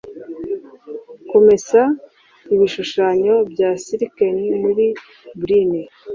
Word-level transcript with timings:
Kumesa 1.29 1.81
ibishushanyo 2.53 3.35
bya 3.51 3.69
silken 3.83 4.37
muri 4.61 4.85
brine 5.41 5.81